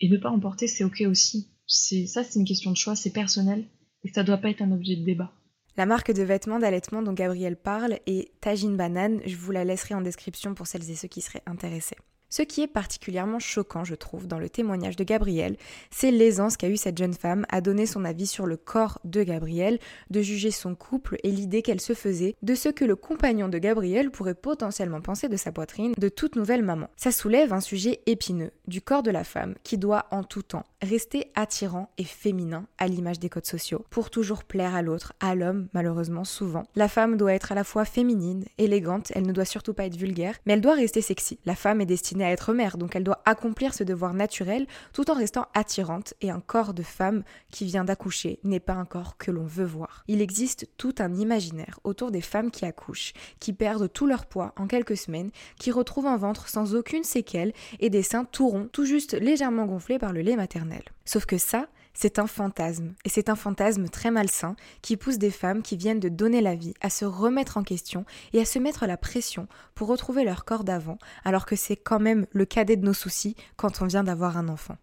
[0.00, 1.48] et ne pas en porter, c'est ok aussi.
[1.66, 3.64] C'est ça, c'est une question de choix, c'est personnel,
[4.02, 5.32] et ça doit pas être un objet de débat.
[5.76, 9.20] La marque de vêtements d'allaitement dont Gabriel parle est Tagine Banane.
[9.26, 11.96] Je vous la laisserai en description pour celles et ceux qui seraient intéressés.
[12.36, 15.56] Ce qui est particulièrement choquant, je trouve, dans le témoignage de Gabriel,
[15.92, 19.22] c'est l'aisance qu'a eue cette jeune femme à donner son avis sur le corps de
[19.22, 19.78] Gabriel,
[20.10, 23.58] de juger son couple et l'idée qu'elle se faisait de ce que le compagnon de
[23.58, 26.88] Gabriel pourrait potentiellement penser de sa poitrine de toute nouvelle maman.
[26.96, 30.66] Ça soulève un sujet épineux du corps de la femme qui doit en tout temps
[30.84, 35.34] rester attirant et féminin à l'image des codes sociaux pour toujours plaire à l'autre, à
[35.34, 36.64] l'homme malheureusement souvent.
[36.76, 39.96] La femme doit être à la fois féminine, élégante, elle ne doit surtout pas être
[39.96, 41.38] vulgaire, mais elle doit rester sexy.
[41.44, 45.10] La femme est destinée à être mère, donc elle doit accomplir ce devoir naturel tout
[45.10, 49.16] en restant attirante et un corps de femme qui vient d'accoucher n'est pas un corps
[49.16, 50.04] que l'on veut voir.
[50.08, 54.52] Il existe tout un imaginaire autour des femmes qui accouchent, qui perdent tout leur poids
[54.56, 58.68] en quelques semaines, qui retrouvent un ventre sans aucune séquelle et des seins tout ronds,
[58.72, 60.73] tout juste légèrement gonflés par le lait maternel.
[61.04, 65.30] Sauf que ça, c'est un fantasme, et c'est un fantasme très malsain qui pousse des
[65.30, 68.58] femmes qui viennent de donner la vie à se remettre en question et à se
[68.58, 72.76] mettre la pression pour retrouver leur corps d'avant, alors que c'est quand même le cadet
[72.76, 74.76] de nos soucis quand on vient d'avoir un enfant.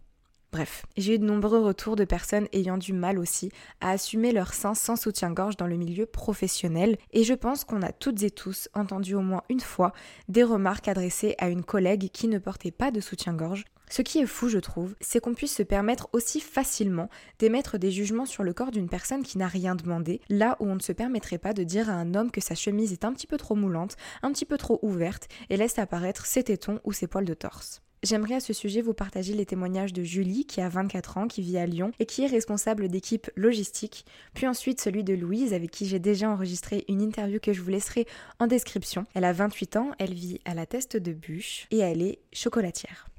[0.51, 4.53] Bref, j'ai eu de nombreux retours de personnes ayant du mal aussi à assumer leur
[4.53, 8.67] sein sans soutien-gorge dans le milieu professionnel et je pense qu'on a toutes et tous
[8.73, 9.93] entendu au moins une fois
[10.27, 14.25] des remarques adressées à une collègue qui ne portait pas de soutien-gorge ce qui est
[14.25, 18.53] fou, je trouve, c'est qu'on puisse se permettre aussi facilement d'émettre des jugements sur le
[18.53, 21.63] corps d'une personne qui n'a rien demandé, là où on ne se permettrait pas de
[21.63, 24.45] dire à un homme que sa chemise est un petit peu trop moulante, un petit
[24.45, 27.81] peu trop ouverte et laisse apparaître ses tétons ou ses poils de torse.
[28.01, 31.41] J'aimerais à ce sujet vous partager les témoignages de Julie, qui a 24 ans, qui
[31.41, 35.69] vit à Lyon et qui est responsable d'équipe logistique, puis ensuite celui de Louise, avec
[35.69, 38.07] qui j'ai déjà enregistré une interview que je vous laisserai
[38.39, 39.05] en description.
[39.15, 43.10] Elle a 28 ans, elle vit à la Teste de Bûche et elle est chocolatière.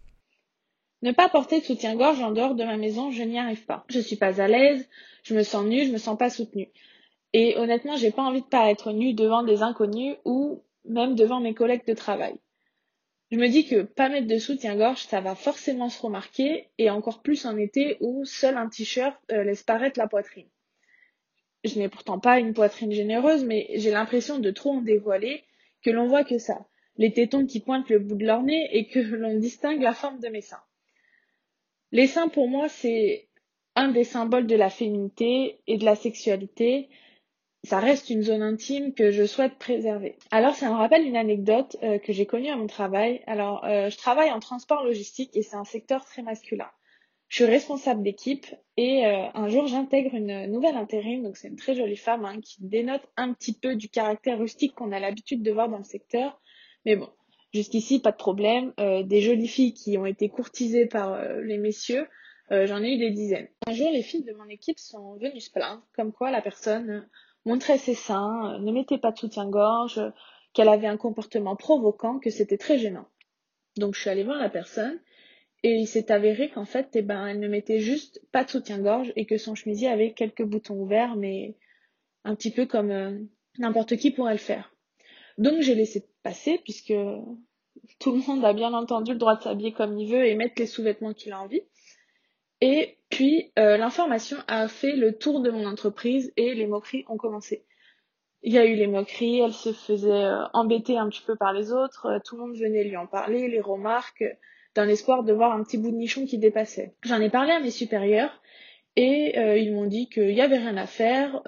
[1.03, 3.85] Ne pas porter de soutien-gorge en dehors de ma maison, je n'y arrive pas.
[3.88, 4.88] Je suis pas à l'aise,
[5.25, 6.69] je me sens nue, je me sens pas soutenue.
[7.33, 11.55] Et honnêtement, j'ai pas envie de paraître nue devant des inconnus ou même devant mes
[11.55, 12.35] collègues de travail.
[13.33, 17.23] Je me dis que pas mettre de soutien-gorge, ça va forcément se remarquer, et encore
[17.23, 20.49] plus en été où seul un t-shirt euh, laisse paraître la poitrine.
[21.65, 25.45] Je n'ai pourtant pas une poitrine généreuse, mais j'ai l'impression de trop en dévoiler,
[25.83, 28.87] que l'on voit que ça, les tétons qui pointent le bout de leur nez et
[28.87, 30.62] que l'on distingue la forme de mes seins.
[31.92, 33.28] Les seins, pour moi, c'est
[33.76, 36.88] un des symboles de la féminité et de la sexualité,
[37.64, 40.16] ça reste une zone intime que je souhaite préserver.
[40.31, 43.22] Alors ça me rappelle une anecdote euh, que j'ai connue à mon travail.
[43.26, 46.68] Alors euh, je travaille en transport logistique et c'est un secteur très masculin.
[47.28, 51.57] Je suis responsable d'équipe et euh, un jour j'intègre une nouvelle intérim, donc c'est une
[51.57, 55.42] très jolie femme hein, qui dénote un petit peu du caractère rustique qu'on a l'habitude
[55.42, 56.40] de voir dans le secteur.
[56.85, 57.09] Mais bon,
[57.53, 58.73] jusqu'ici pas de problème.
[58.79, 62.07] des jolies filles qui ont été courtisées par les messieurs,
[62.51, 63.49] j'en ai eu des dizaines.
[63.67, 67.07] Un jour les filles de mon équipe sont venues se plaindre, comme quoi la personne
[67.45, 70.01] montrait ses seins, euh, ne mettait pas de soutien-gorge,
[70.53, 73.07] qu'elle avait un comportement provoquant, que c'était très gênant.
[73.77, 75.01] Donc je suis allée voir la personne
[75.62, 79.12] et il s'est avéré qu'en fait, eh ben, elle ne mettait juste pas de soutien-gorge
[79.17, 81.57] et que son chemisier avait quelques boutons ouverts, mais
[82.25, 83.19] un petit peu comme euh,
[83.59, 84.71] n'importe qui pourrait le faire.
[85.38, 86.95] Donc j'ai laissé passer puisque
[87.99, 90.55] tout le monde a bien entendu le droit de s'habiller comme il veut et mettre
[90.59, 91.62] les sous-vêtements qu'il a envie.
[92.61, 97.16] Et puis, euh, l'information a fait le tour de mon entreprise et les moqueries ont
[97.16, 97.64] commencé.
[98.42, 101.53] Il y a eu les moqueries, elle se faisait euh, embêter un petit peu par
[101.53, 104.25] les autres, euh, tout le monde venait lui en parler, les remarques,
[104.77, 106.95] dans l'espoir de voir un petit bout de nichon qui dépassait.
[107.03, 108.40] J'en ai parlé à mes supérieurs
[108.95, 111.42] et ils m'ont dit qu'il n'y avait rien à faire,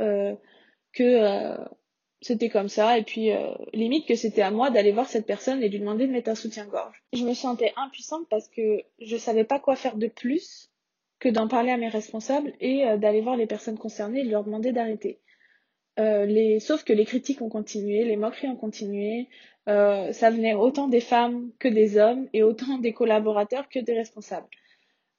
[0.93, 1.57] que
[2.25, 3.31] c'était comme ça, et puis
[3.73, 6.35] limite que c'était à moi d'aller voir cette personne et lui demander de mettre un
[6.35, 7.03] soutien-gorge.
[7.13, 10.71] Je me sentais impuissante parce que je savais pas quoi faire de plus
[11.25, 14.31] que d'en parler à mes responsables et euh, d'aller voir les personnes concernées et de
[14.31, 15.21] leur demander d'arrêter.
[15.99, 16.59] Euh.
[16.61, 19.29] Sauf que les critiques ont continué, les moqueries ont continué,
[19.69, 23.95] euh, ça venait autant des femmes que des hommes et autant des collaborateurs que des
[23.95, 24.49] responsables.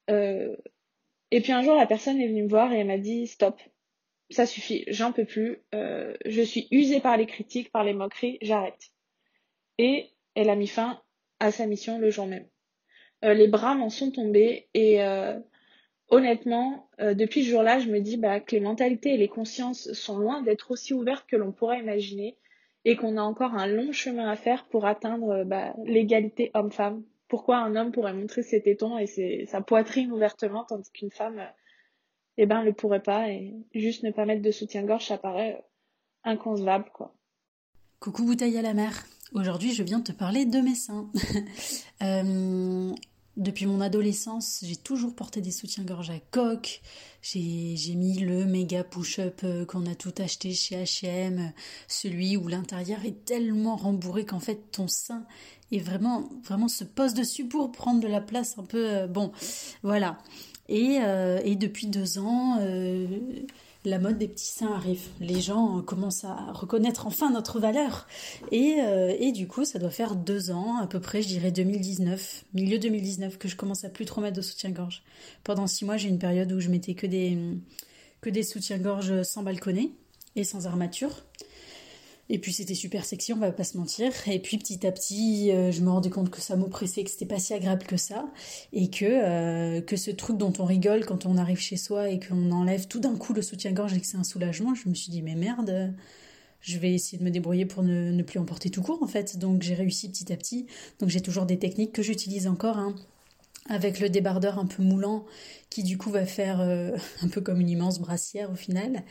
[0.08, 3.60] Et puis un jour, la personne est venue me voir et elle m'a dit stop,
[4.30, 8.90] ça suffit, j'en peux plus, je suis usée par les critiques, par les moqueries, j'arrête.
[9.78, 11.00] Et elle a mis fin
[11.38, 12.46] à sa mission le jour même.
[13.22, 15.00] les bras m'en sont tombés et
[16.08, 19.92] honnêtement, euh, depuis ce jour-là, je me dis bah, que les mentalités et les consciences
[19.92, 22.36] sont loin d'être aussi ouvertes que l'on pourrait imaginer
[22.84, 27.02] et qu'on a encore un long chemin à faire pour atteindre euh, bah, l'égalité homme-femme.
[27.28, 31.50] Pourquoi un homme pourrait montrer ses tétons et sa poitrine ouvertement tandis qu'une femme, euh,
[32.38, 35.64] eh ben, le pourrait pas et juste ne pas mettre de soutien-gorge, ça paraît
[36.24, 37.14] inconcevable, quoi.
[38.00, 39.06] Coucou bouteille à la mer.
[39.32, 41.10] Aujourd'hui, je viens te parler de mes seins.
[43.36, 46.80] Depuis mon adolescence, j'ai toujours porté des soutiens-gorge à coque.
[47.20, 51.52] J'ai mis le méga push-up euh, qu'on a tout acheté chez H&M,
[51.86, 55.26] celui où l'intérieur est tellement rembourré qu'en fait ton sein
[55.70, 59.32] est vraiment vraiment se pose dessus pour prendre de la place un peu euh, bon,
[59.82, 60.16] voilà.
[60.68, 62.58] Et, euh, et depuis deux ans,
[63.86, 65.02] la mode des petits seins arrive.
[65.20, 68.08] Les gens commencent à reconnaître enfin notre valeur.
[68.50, 71.52] Et, euh, et, du coup, ça doit faire deux ans, à peu près, je dirais
[71.52, 75.04] 2019, milieu 2019, que je commence à plus trop mettre de soutien-gorge.
[75.44, 77.38] Pendant six mois, j'ai une période où je mettais que des,
[78.20, 79.90] que des soutiens-gorge sans balconnet
[80.34, 81.22] et sans armature.
[82.28, 84.12] Et puis c'était super sexy, on va pas se mentir.
[84.26, 87.26] Et puis petit à petit, euh, je me rendais compte que ça m'oppressait, que c'était
[87.26, 88.28] pas si agréable que ça.
[88.72, 92.18] Et que, euh, que ce truc dont on rigole quand on arrive chez soi et
[92.18, 95.10] qu'on enlève tout d'un coup le soutien-gorge et que c'est un soulagement, je me suis
[95.10, 95.94] dit, mais merde,
[96.60, 99.06] je vais essayer de me débrouiller pour ne, ne plus en porter tout court en
[99.06, 99.38] fait.
[99.38, 100.66] Donc j'ai réussi petit à petit.
[100.98, 102.78] Donc j'ai toujours des techniques que j'utilise encore.
[102.78, 102.96] Hein
[103.68, 105.24] avec le débardeur un peu moulant
[105.70, 109.02] qui du coup va faire euh, un peu comme une immense brassière au final.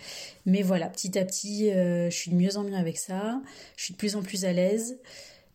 [0.46, 3.42] Mais voilà, petit à petit, euh, je suis de mieux en mieux avec ça,
[3.78, 5.00] je suis de plus en plus à l'aise.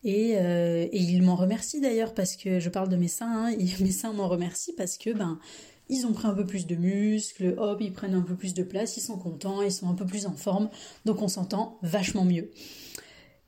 [0.03, 3.91] Et, euh, ils m'en remercient d'ailleurs parce que je parle de mes seins, hein, mes
[3.91, 5.39] seins m'en remercient parce que ben
[5.89, 8.63] ils ont pris un peu plus de muscles, hop, ils prennent un peu plus de
[8.63, 10.69] place, ils sont contents, ils sont un peu plus en forme,
[11.03, 12.49] donc on s'entend vachement mieux.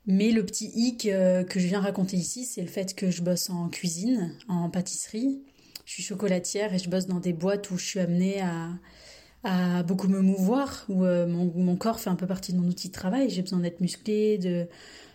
[0.06, 3.22] Mais le petit hic euh, que je viens raconter ici, c'est le fait que je
[3.22, 5.42] bosse en cuisine, en pâtisserie.
[5.86, 8.68] Je suis chocolatière et je bosse dans des boîtes où je suis amenée à,
[9.44, 12.88] à beaucoup me mouvoir, où euh, mon, corps fait un peu partie de mon outil
[12.88, 13.30] de travail.
[13.30, 14.66] J'ai besoin d'être musclée, de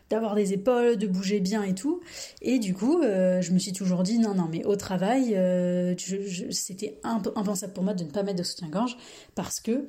[0.10, 2.02] d'avoir des épaules, de bouger bien et tout.
[2.42, 5.38] Et du coup, euh, je me suis toujours dit non, non, mais au travail,
[6.50, 8.98] c'était impensable pour moi de ne pas mettre de soutien-gorge
[9.36, 9.86] parce que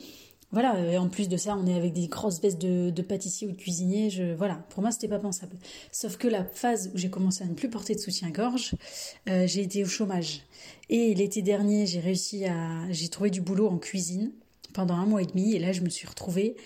[0.53, 3.53] voilà, et en plus de ça, on est avec des grosses vestes de, pâtissier ou
[3.53, 4.11] de cuisinier.
[4.11, 5.57] Je, voilà, pour moi, c'était pas pensable.
[5.93, 8.75] Sauf que la phase où j'ai commencé à ne plus porter de soutien-gorge,
[9.29, 10.43] euh, j'ai été au chômage.
[10.89, 14.33] Et l'été dernier, j'ai réussi à, j'ai trouvé du boulot en cuisine
[14.73, 15.55] pendant un mois et demi.
[15.55, 16.57] Et là, je me suis retrouvée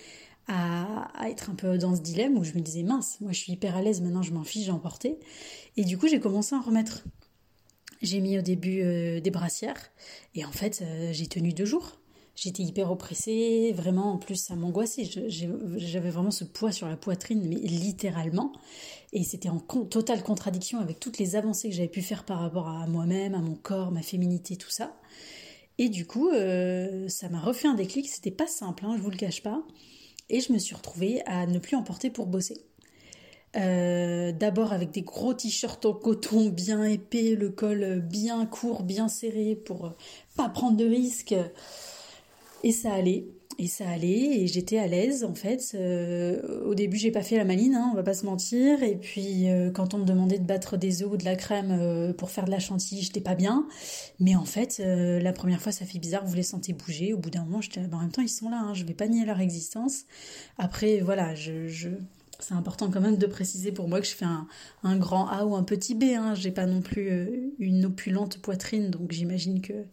[0.47, 3.53] à, être un peu dans ce dilemme où je me disais mince, moi, je suis
[3.53, 4.01] hyper à l'aise.
[4.01, 5.19] Maintenant, je m'en fiche, j'en portais.
[5.77, 7.03] Et du coup, j'ai commencé à en remettre.
[8.01, 9.91] J'ai mis au début euh, des brassières
[10.33, 11.97] et en fait, euh, j'ai tenu deux jours
[12.35, 15.09] j'étais hyper oppressée, vraiment en plus ça m'angoissait.
[15.27, 18.51] J'avais vraiment ce poids sur la poitrine, mais littéralement.
[19.13, 22.67] Et c'était en totale contradiction avec toutes les avancées que j'avais pu faire par rapport
[22.67, 24.93] à moi-même, à mon corps, ma féminité, tout ça.
[25.77, 28.07] Et du coup, euh, ça m'a refait un déclic.
[28.09, 29.63] C'était pas simple, hein, je vous le cache pas.
[30.29, 32.65] Et je me suis retrouvée à ne plus en porter pour bosser.
[33.55, 39.07] Euh, d'abord avec des gros t-shirts en coton bien épais, le col bien court, bien
[39.07, 39.93] serré pour
[40.35, 41.35] pas prendre de risques.
[42.65, 43.27] Et ça allait.
[43.59, 45.73] Et ça allait, et j'étais à l'aise en fait.
[45.75, 48.81] Euh, au début, j'ai pas fait la maline, hein, on va pas se mentir.
[48.81, 51.71] Et puis, euh, quand on me demandait de battre des œufs ou de la crème
[51.71, 53.67] euh, pour faire de la chantilly, j'étais pas bien.
[54.19, 57.13] Mais en fait, la première fois, ça fait bizarre, vous les sentez bouger.
[57.13, 58.95] Au bout d'un moment, j'étais bah, en même temps, ils sont là, hein, je vais
[58.95, 60.05] pas nier leur existence.
[60.57, 61.69] Après, voilà, je,
[62.39, 64.47] c'est important quand même de préciser pour moi que je fais un,
[64.83, 66.05] un grand A ou un petit B.
[66.17, 66.33] Hein.
[66.33, 69.85] J'ai pas non plus une opulente poitrine, donc j'imagine que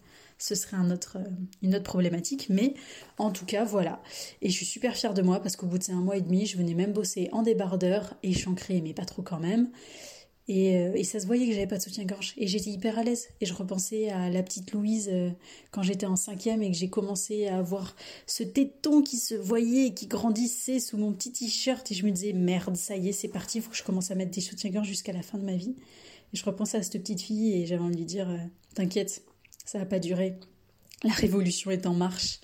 [0.43, 1.21] ce serait euh,
[1.63, 2.49] une autre problématique.
[2.51, 2.75] Mais
[3.19, 4.03] en tout cas, voilà.
[4.41, 6.47] Et je suis super fière de moi parce qu'au bout de un mois et demi,
[6.47, 9.71] je venais même bosser en débardeur et chancré, mais pas trop quand même.
[10.49, 12.35] Et, euh, et, ça se voyait que j'avais pas de soutien-gorge.
[12.37, 13.29] Et j'étais hyper à l'aise.
[13.41, 15.31] Et je repensais à la petite Louise euh,
[15.71, 17.95] quand j'étais en cinquième et que j'ai commencé à avoir
[18.27, 21.89] ce téton qui se voyait et qui grandissait sous mon petit t-shirt.
[21.93, 24.17] Et je me disais, merde, ça y est, c'est parti, faut que je commence à
[24.17, 25.77] mettre des soutiens-gorge jusqu'à la fin de ma vie.
[26.33, 28.27] Et je repensais à cette petite fille et j'avais envie de lui dire,
[28.75, 29.23] t'inquiète,
[29.65, 30.39] ça n'a pas duré.
[31.05, 32.41] La révolution est en marche.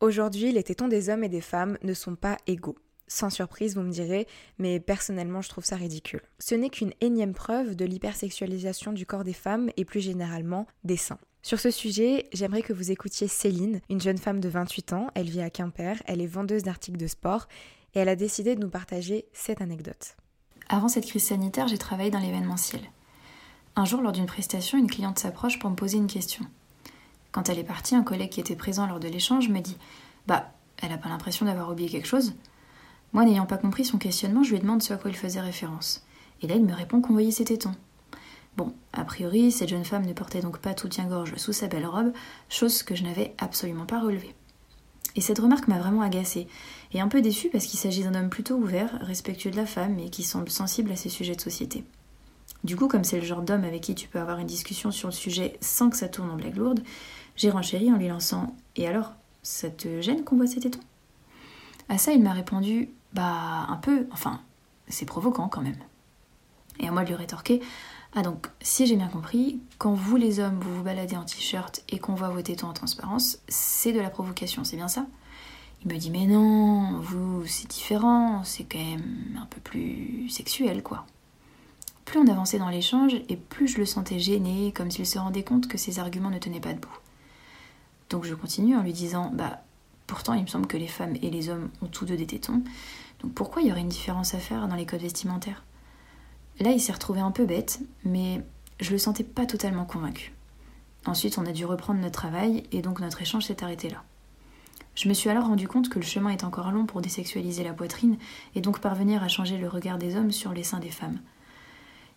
[0.00, 2.76] Aujourd'hui, les tétons des hommes et des femmes ne sont pas égaux.
[3.12, 6.22] Sans surprise, vous me direz, mais personnellement, je trouve ça ridicule.
[6.38, 10.96] Ce n'est qu'une énième preuve de l'hypersexualisation du corps des femmes et plus généralement des
[10.96, 11.18] seins.
[11.42, 15.28] Sur ce sujet, j'aimerais que vous écoutiez Céline, une jeune femme de 28 ans, elle
[15.28, 17.48] vit à Quimper, elle est vendeuse d'articles de sport
[17.94, 20.14] et elle a décidé de nous partager cette anecdote.
[20.68, 22.82] Avant cette crise sanitaire, j'ai travaillé dans l'événementiel.
[23.74, 26.44] Un jour, lors d'une prestation, une cliente s'approche pour me poser une question.
[27.32, 29.76] Quand elle est partie, un collègue qui était présent lors de l'échange me dit
[30.28, 32.34] Bah, elle n'a pas l'impression d'avoir oublié quelque chose
[33.12, 36.04] moi, n'ayant pas compris son questionnement, je lui demande ce à quoi il faisait référence.
[36.42, 37.74] Et là, il me répond qu'on voyait ses tétons.
[38.56, 41.86] Bon, a priori, cette jeune femme ne portait donc pas tout soutien-gorge sous sa belle
[41.86, 42.12] robe,
[42.48, 44.34] chose que je n'avais absolument pas relevée.
[45.16, 46.46] Et cette remarque m'a vraiment agacée,
[46.92, 49.98] et un peu déçue parce qu'il s'agit d'un homme plutôt ouvert, respectueux de la femme
[49.98, 51.84] et qui semble sensible à ces sujets de société.
[52.62, 55.08] Du coup, comme c'est le genre d'homme avec qui tu peux avoir une discussion sur
[55.08, 56.82] le sujet sans que ça tourne en blague lourde,
[57.36, 60.80] j'ai renchéri en lui lançant Et alors, ça te gêne qu'on voit ses tétons?
[61.88, 64.40] À ça, il m'a répondu bah, un peu, enfin,
[64.88, 65.78] c'est provoquant quand même.
[66.78, 67.60] Et à moi de lui rétorquer
[68.14, 71.82] Ah, donc, si j'ai bien compris, quand vous les hommes, vous vous baladez en t-shirt
[71.88, 75.06] et qu'on voit vos tétons en transparence, c'est de la provocation, c'est bien ça?
[75.82, 80.82] Il me dit Mais non, vous, c'est différent, c'est quand même un peu plus sexuel,
[80.82, 81.06] quoi.
[82.04, 85.44] Plus on avançait dans l'échange, et plus je le sentais gêné, comme s'il se rendait
[85.44, 86.88] compte que ses arguments ne tenaient pas debout.
[88.08, 89.62] Donc je continue en lui disant Bah,
[90.10, 92.64] Pourtant, il me semble que les femmes et les hommes ont tous deux des tétons.
[93.20, 95.62] Donc pourquoi il y aurait une différence à faire dans les codes vestimentaires?
[96.58, 98.42] Là, il s'est retrouvé un peu bête, mais
[98.80, 100.32] je le sentais pas totalement convaincu.
[101.06, 104.02] Ensuite, on a dû reprendre notre travail et donc notre échange s'est arrêté là.
[104.96, 107.72] Je me suis alors rendu compte que le chemin est encore long pour désexualiser la
[107.72, 108.18] poitrine
[108.56, 111.20] et donc parvenir à changer le regard des hommes sur les seins des femmes.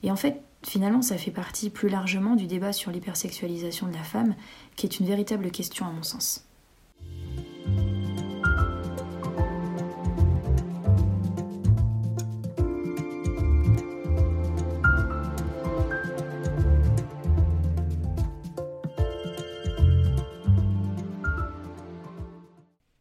[0.02, 4.04] Et en fait, finalement, ça fait partie plus largement du débat sur l'hypersexualisation de la
[4.04, 4.34] femme,
[4.78, 6.44] qui est une véritable question à mon sens.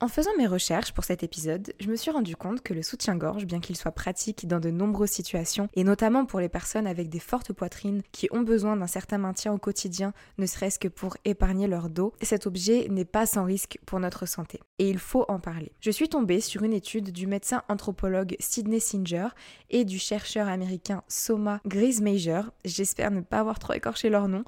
[0.03, 3.47] En faisant mes recherches pour cet épisode, je me suis rendu compte que le soutien-gorge,
[3.47, 7.21] bien qu'il soit pratique dans de nombreuses situations, et notamment pour les personnes avec des
[7.21, 11.69] fortes poitrines qui ont besoin d'un certain maintien au quotidien, ne serait-ce que pour épargner
[11.69, 14.59] leur dos, cet objet n'est pas sans risque pour notre santé.
[14.81, 15.71] Et il faut en parler.
[15.79, 19.29] Je suis tombée sur une étude du médecin anthropologue Sidney Singer
[19.71, 24.43] et du chercheur américain Soma Grismager, j'espère ne pas avoir trop écorché leur nom,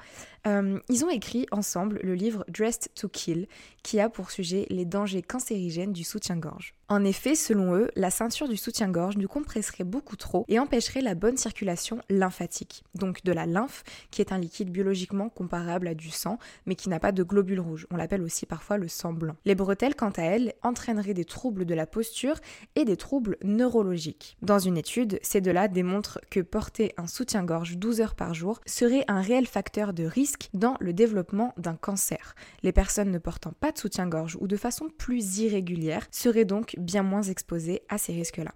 [0.46, 3.46] Euh, ils ont écrit ensemble le livre Dressed to Kill,
[3.82, 6.74] qui a pour sujet les dangers cancérigènes du soutien-gorge.
[6.88, 11.14] En effet, selon eux, la ceinture du soutien-gorge nous compresserait beaucoup trop et empêcherait la
[11.14, 16.10] bonne circulation lymphatique, donc de la lymphe, qui est un liquide biologiquement comparable à du
[16.10, 17.86] sang, mais qui n'a pas de globules rouges.
[17.90, 19.34] On l'appelle aussi parfois le sang blanc.
[19.46, 22.36] Les bretelles, quant à elles, entraîneraient des troubles de la posture
[22.76, 24.36] et des troubles neurologiques.
[24.42, 29.06] Dans une étude, ces deux-là démontrent que porter un soutien-gorge 12 heures par jour serait
[29.08, 32.34] un réel facteur de risque dans le développement d'un cancer.
[32.62, 37.02] Les personnes ne portant pas de soutien-gorge ou de façon plus irrégulière seraient donc bien
[37.02, 38.52] moins exposés à ces risques-là.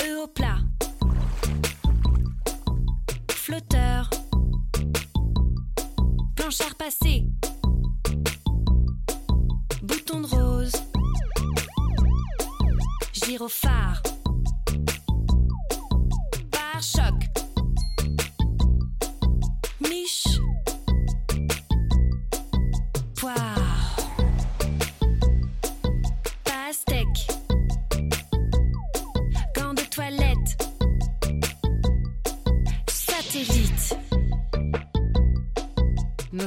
[0.00, 0.58] E au plat.
[3.30, 4.10] Flotteur.
[6.36, 7.24] Planchard passé.
[9.82, 10.72] Bouton de rose.
[13.12, 14.02] Gyrophare.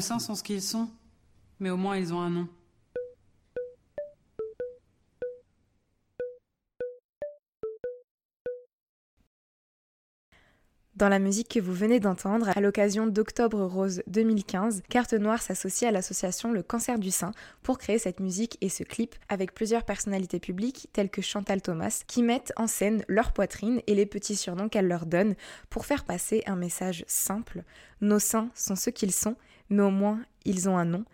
[0.01, 0.89] Seins sont ce qu'ils sont,
[1.59, 2.47] mais au moins ils ont un nom.
[10.95, 15.89] Dans la musique que vous venez d'entendre, à l'occasion d'Octobre Rose 2015, Carte Noire s'associe
[15.89, 17.31] à l'association Le Cancer du Sein
[17.63, 22.03] pour créer cette musique et ce clip avec plusieurs personnalités publiques telles que Chantal Thomas
[22.05, 25.33] qui mettent en scène leur poitrine et les petits surnoms qu'elle leur donne
[25.71, 27.63] pour faire passer un message simple.
[28.01, 29.35] Nos seins sont ce qu'ils sont,
[29.71, 31.05] mais au moins ils ont un nom.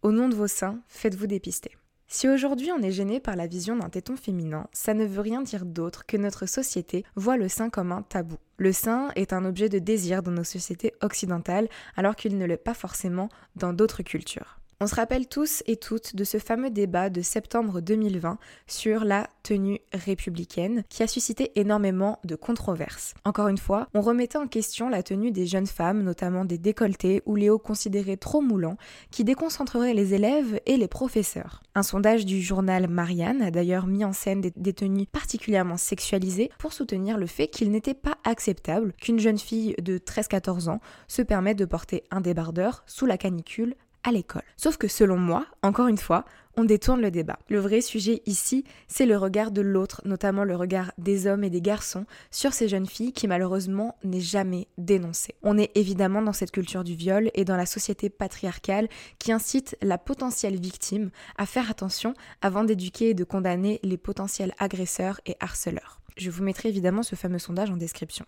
[0.00, 1.76] Au nom de vos seins, faites-vous dépister.
[2.08, 5.42] Si aujourd'hui on est gêné par la vision d'un téton féminin, ça ne veut rien
[5.42, 8.36] dire d'autre que notre société voit le sein comme un tabou.
[8.58, 12.56] Le sein est un objet de désir dans nos sociétés occidentales alors qu'il ne l'est
[12.56, 14.60] pas forcément dans d'autres cultures.
[14.78, 19.26] On se rappelle tous et toutes de ce fameux débat de septembre 2020 sur la
[19.42, 23.14] tenue républicaine qui a suscité énormément de controverses.
[23.24, 27.22] Encore une fois, on remettait en question la tenue des jeunes femmes, notamment des décolletés
[27.24, 28.76] ou les hauts considérés trop moulants,
[29.10, 31.62] qui déconcentreraient les élèves et les professeurs.
[31.74, 36.50] Un sondage du journal Marianne a d'ailleurs mis en scène des, des tenues particulièrement sexualisées
[36.58, 41.22] pour soutenir le fait qu'il n'était pas acceptable qu'une jeune fille de 13-14 ans se
[41.22, 43.74] permette de porter un débardeur sous la canicule
[44.12, 44.42] l'école.
[44.56, 46.24] Sauf que selon moi, encore une fois,
[46.58, 47.38] on détourne le débat.
[47.48, 51.50] Le vrai sujet ici, c'est le regard de l'autre, notamment le regard des hommes et
[51.50, 55.34] des garçons sur ces jeunes filles qui malheureusement n'est jamais dénoncé.
[55.42, 58.88] On est évidemment dans cette culture du viol et dans la société patriarcale
[59.18, 64.54] qui incite la potentielle victime à faire attention avant d'éduquer et de condamner les potentiels
[64.58, 66.00] agresseurs et harceleurs.
[66.16, 68.24] Je vous mettrai évidemment ce fameux sondage en description.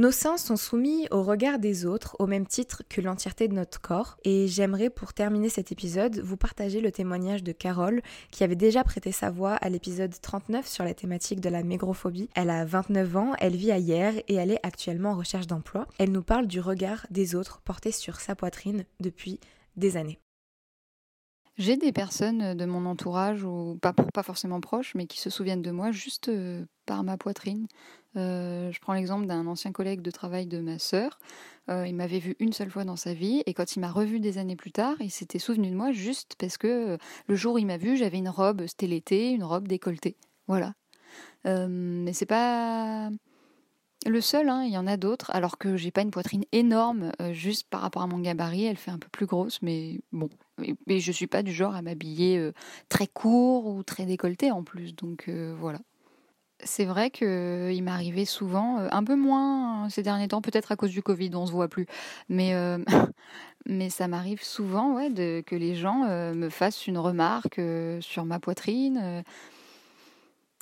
[0.00, 3.82] Nos seins sont soumis au regard des autres au même titre que l'entièreté de notre
[3.82, 8.56] corps et j'aimerais pour terminer cet épisode vous partager le témoignage de Carole qui avait
[8.56, 12.30] déjà prêté sa voix à l'épisode 39 sur la thématique de la mégrophobie.
[12.34, 15.86] Elle a 29 ans, elle vit à Hier et elle est actuellement en recherche d'emploi.
[15.98, 19.38] Elle nous parle du regard des autres porté sur sa poitrine depuis
[19.76, 20.18] des années.
[21.58, 25.60] J'ai des personnes de mon entourage, ou pas, pas forcément proches, mais qui se souviennent
[25.60, 27.68] de moi juste euh, par ma poitrine.
[28.16, 31.20] Euh, je prends l'exemple d'un ancien collègue de travail de ma sœur.
[31.68, 34.18] Euh, il m'avait vu une seule fois dans sa vie et quand il m'a revu
[34.18, 37.58] des années plus tard, il s'était souvenu de moi juste parce que le jour où
[37.58, 40.16] il m'a vu, j'avais une robe, c'était l'été, une robe décolletée.
[40.48, 40.74] Voilà.
[41.44, 43.08] mais c'est pas
[44.04, 47.12] le seul, hein, il y en a d'autres, alors que j'ai pas une poitrine énorme,
[47.30, 50.28] juste par rapport à mon gabarit, elle fait un peu plus grosse, mais bon.
[50.88, 52.50] Mais je suis pas du genre à m'habiller
[52.88, 55.78] très court ou très décolleté en plus, donc voilà.
[56.64, 61.02] C'est vrai qu'il m'arrivait souvent, un peu moins ces derniers temps, peut-être à cause du
[61.02, 61.86] Covid, on se voit plus,
[62.28, 62.54] mais
[63.66, 66.04] mais ça m'arrive souvent, ouais, que les gens
[66.34, 67.60] me fassent une remarque
[68.00, 69.22] sur ma poitrine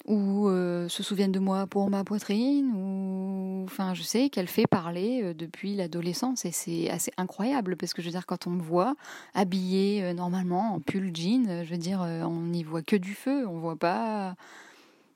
[0.09, 4.66] ou euh, se souviennent de moi pour ma poitrine, ou enfin je sais qu'elle fait
[4.66, 8.51] parler euh, depuis l'adolescence et c'est assez incroyable parce que je veux dire quand on
[8.51, 8.94] me voit
[9.34, 13.46] habillée euh, normalement en pull jean, je veux dire on n'y voit que du feu,
[13.46, 14.34] on voit pas,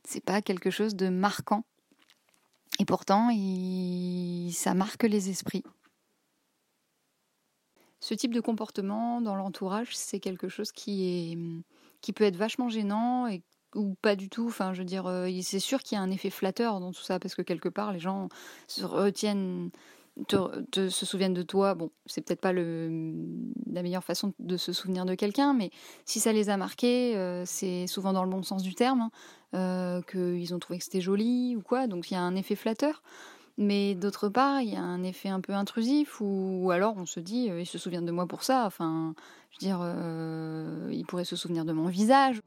[0.04, 1.64] c'est pas quelque chose de marquant
[2.78, 3.30] et pourtant
[4.52, 5.64] ça marque les esprits.
[8.00, 11.38] Ce type de comportement dans l'entourage, c'est quelque chose qui est
[12.00, 13.28] qui peut être vachement gênant
[13.74, 14.46] ou pas du tout.
[14.48, 17.02] Enfin, je veux dire, euh, c'est sûr qu'il y a un effet flatteur dans tout
[17.02, 18.28] ça parce que quelque part, les gens
[18.66, 19.70] se retiennent
[20.26, 25.04] te, se souviennent de toi, bon, c'est peut-être pas la meilleure façon de se souvenir
[25.04, 25.70] de quelqu'un, mais
[26.04, 29.08] si ça les a marqués, euh, c'est souvent dans le bon sens du terme,
[29.52, 32.56] hein, qu'ils ont trouvé que c'était joli ou quoi, donc il y a un effet
[32.56, 33.02] flatteur.
[33.58, 37.20] Mais d'autre part, il y a un effet un peu intrusif, ou, alors on se
[37.20, 39.14] dit, ils se souviennent de moi pour ça, enfin,
[39.50, 42.40] je veux dire, ils pourraient se souvenir de mon visage.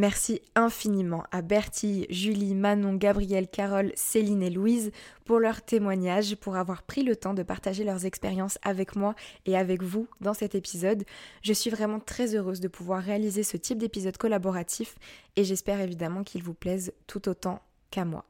[0.00, 4.92] Merci infiniment à Bertille, Julie, Manon, Gabrielle, Carole, Céline et Louise
[5.26, 9.58] pour leurs témoignages, pour avoir pris le temps de partager leurs expériences avec moi et
[9.58, 11.04] avec vous dans cet épisode.
[11.42, 14.96] Je suis vraiment très heureuse de pouvoir réaliser ce type d'épisode collaboratif
[15.36, 18.29] et j'espère évidemment qu'il vous plaise tout autant qu'à moi.